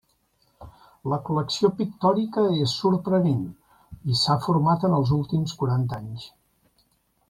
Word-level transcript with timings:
La 1.13 1.19
col·lecció 1.27 1.69
pictòrica 1.81 2.47
és 2.65 2.75
sorprenent, 2.79 3.45
i 4.15 4.19
s'ha 4.25 4.41
format 4.49 4.91
en 4.91 5.01
els 5.01 5.17
últims 5.23 5.59
quaranta 5.63 6.01
anys. 6.05 6.29